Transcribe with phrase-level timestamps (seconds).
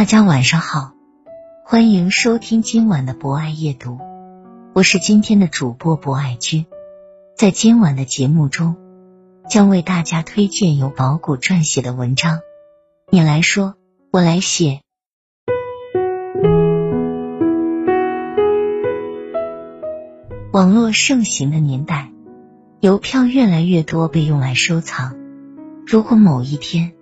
[0.00, 0.94] 大家晚上好，
[1.62, 3.98] 欢迎收听今晚的博爱夜读，
[4.72, 6.64] 我是今天的主播博爱君。
[7.36, 8.76] 在今晚的节目中，
[9.50, 12.40] 将为大家推荐由宝谷撰写的文章。
[13.10, 13.74] 你来说，
[14.10, 14.80] 我来写。
[20.50, 22.10] 网络盛行的年代，
[22.80, 25.14] 邮票越来越多被用来收藏。
[25.86, 26.94] 如果某一天，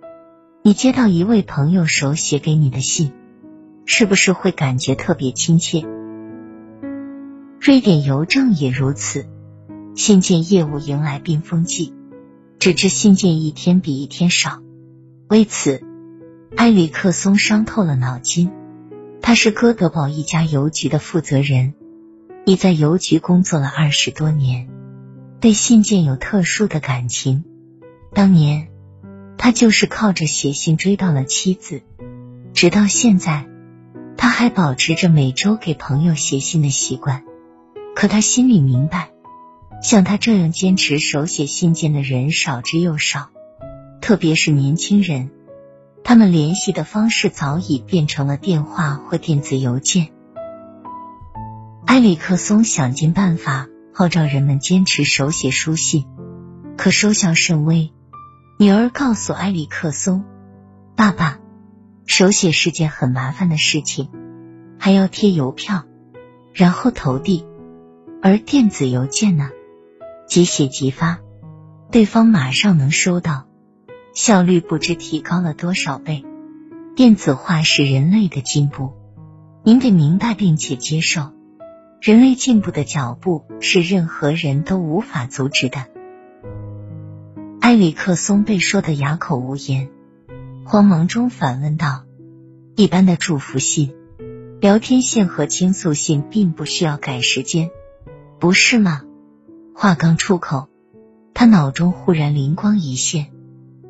[0.61, 3.13] 你接到一位朋友手写给你的信，
[3.85, 5.85] 是不是会感觉特别亲切？
[7.61, 9.25] 瑞典邮政也如此，
[9.95, 11.93] 信件业务迎来冰封季，
[12.59, 14.59] 纸质信件一天比一天少。
[15.29, 15.81] 为此，
[16.57, 18.51] 埃里克松伤透了脑筋。
[19.21, 21.73] 他是哥德堡一家邮局的负责人，
[22.45, 24.67] 已在邮局工作了二十多年，
[25.39, 27.45] 对信件有特殊的感情。
[28.13, 28.68] 当年。
[29.41, 31.81] 他就是靠着写信追到了妻子，
[32.53, 33.47] 直到现在，
[34.17, 37.23] 他还保持着每周给朋友写信的习惯。
[37.95, 39.11] 可他心里明白，
[39.81, 43.29] 像他这样坚持手写信件的人少之又少，
[44.01, 45.31] 特别是年轻人，
[46.03, 50.09] 他们联系的方式早已变成了电话或电子邮件。
[51.85, 56.05] 埃里克松想尽办法号召人们坚持手写书信，
[56.77, 57.93] 可收效甚微。
[58.61, 60.25] 女儿告诉埃里克松
[60.97, 61.39] ：“爸爸，
[62.05, 64.09] 手写是件很麻烦的事情，
[64.77, 65.85] 还要贴邮票，
[66.53, 67.45] 然后投递。
[68.21, 69.49] 而电子邮件呢，
[70.27, 71.19] 即写即发，
[71.89, 73.47] 对方马上能收到，
[74.13, 76.25] 效率不知提高了多少倍。
[76.97, 78.91] 电子化是人类的进步，
[79.63, 81.31] 您得明白并且接受，
[82.01, 85.85] 人类进步的脚步是任何人都无法阻止的。”
[87.69, 89.89] 埃里克松被说的哑口无言，
[90.65, 92.03] 慌忙中反问道
[92.75, 93.93] ：“一般的祝福信、
[94.59, 97.69] 聊天信和倾诉信并不需要赶时间，
[98.39, 99.03] 不是吗？”
[99.77, 100.67] 话刚出口，
[101.35, 103.27] 他脑中忽然灵光一现：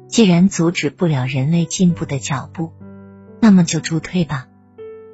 [0.09, 2.73] 既然阻止不了人类进步的脚步，
[3.39, 4.49] 那么就助推吧，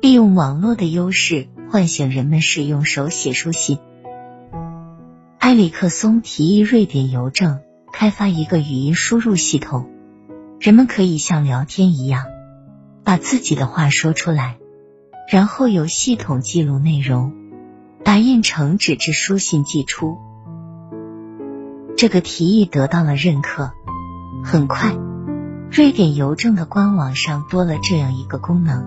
[0.02, 3.78] 利用网络的优势，唤醒人们使用手写书信。
[5.38, 7.60] 埃里克松提议瑞典邮政。
[7.98, 9.90] 开发一个语音输入系统，
[10.60, 12.26] 人们可以像聊天一样，
[13.06, 14.58] 把自己的话说出来，
[15.32, 17.32] 然后由系统记录内容，
[18.04, 20.18] 打印成纸质书信寄出。
[21.96, 23.72] 这个提议得到了认可。
[24.44, 24.94] 很快，
[25.72, 28.84] 瑞典邮政的官网上多了这样一个功能：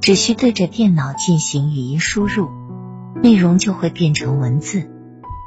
[0.00, 2.50] 只需对着电脑进行语音输入，
[3.22, 4.90] 内容就会变成文字，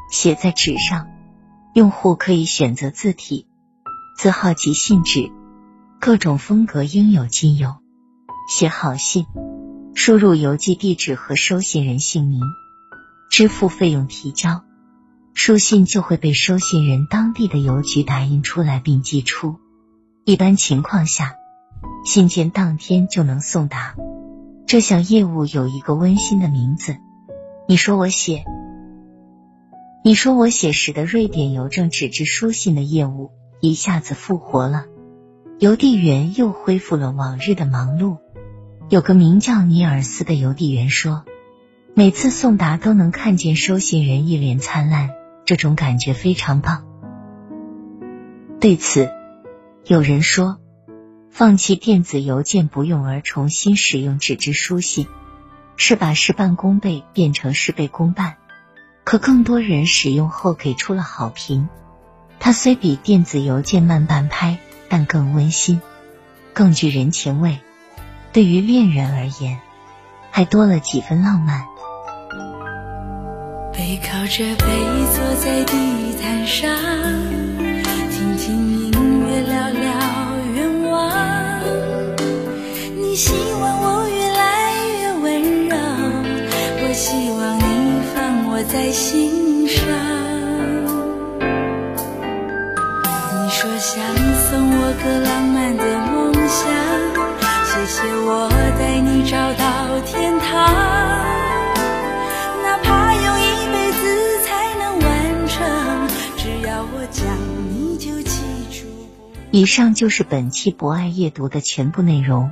[0.09, 1.07] 写在纸上。
[1.77, 3.45] 用户可以选择字体、
[4.17, 5.31] 字号及信纸，
[5.99, 7.75] 各种风格应有尽有。
[8.49, 9.27] 写好信，
[9.93, 12.41] 输入邮寄地址和收信人姓名，
[13.29, 14.63] 支付费用，提交，
[15.35, 19.57] 书信就会被收信人当地的邮局打印出来并寄出。
[20.25, 21.35] 一般情况下，
[22.03, 23.93] 信件当天就能送达。
[24.65, 26.97] 这项业务有一个温馨的名字，
[27.67, 28.45] 你说我写。
[30.07, 34.85] 你说我写时的瑞典邮政纸质书信的业务一下子复活了，
[35.59, 38.19] 邮递员又恢复了往日的忙碌。
[38.87, 41.25] 有个名叫尼尔斯的邮递员说，
[41.93, 45.09] 每次送达都能看见收信人一脸灿烂，
[45.43, 46.85] 这种感觉非常棒。
[48.61, 49.11] 对此，
[49.83, 50.57] 有人说，
[51.31, 55.07] 放弃电子邮件不用而重新使用纸质书信，
[55.75, 58.37] 是把事半功倍变成事倍功半。
[59.07, 61.69] 可更多人使用后给出了好评。
[62.41, 64.57] 它虽比电子邮件慢半拍，
[64.89, 65.79] 但更温馨，
[66.51, 67.59] 更具人情味。
[68.33, 69.61] 对于恋人而言，
[70.29, 71.63] 还多了几分浪漫。
[73.71, 74.65] 背靠着背
[75.15, 76.69] 坐在地毯上，
[78.11, 79.96] 听听音乐，聊聊
[88.67, 89.85] 在心上。
[93.33, 94.03] 你说想
[94.49, 96.69] 送我个浪漫的梦想，
[97.65, 100.97] 谢谢我带你找到天堂。
[109.49, 112.51] 以上就是本期博爱夜读的全部内容。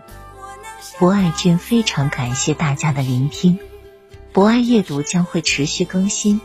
[0.97, 3.59] 博爱君非常感谢大家的聆听。
[4.35, 6.41] 博爱夜读将会持续更新，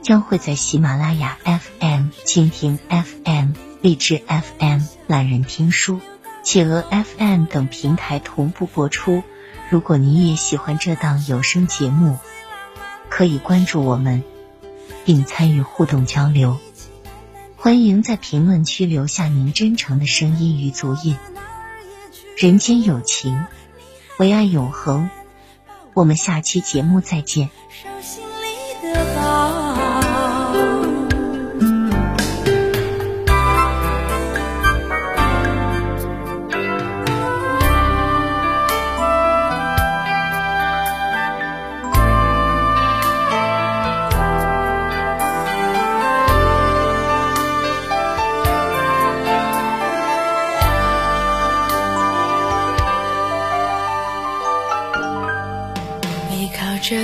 [0.00, 3.50] 将会在喜马拉雅 FM、蜻蜓 FM、
[3.82, 6.00] 荔枝 FM、懒人听书、
[6.42, 9.22] 企鹅 FM 等平台同步播出。
[9.68, 12.18] 如果你也喜欢这档有声节目，
[13.10, 14.24] 可以关注我们，
[15.04, 16.56] 并参与互动交流。
[17.54, 21.18] 欢迎在评论区留下您真诚的声音与足印。
[22.38, 23.44] 人间有情，
[24.16, 25.10] 唯爱永恒。
[25.94, 27.50] 我们下期节目再见。